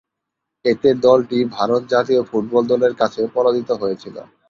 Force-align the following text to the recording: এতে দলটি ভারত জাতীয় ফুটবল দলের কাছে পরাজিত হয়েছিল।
এতে 0.65 0.89
দলটি 1.03 1.37
ভারত 1.55 1.81
জাতীয় 1.93 2.21
ফুটবল 2.29 2.63
দলের 2.71 2.93
কাছে 3.01 3.21
পরাজিত 3.35 3.69
হয়েছিল। 3.81 4.15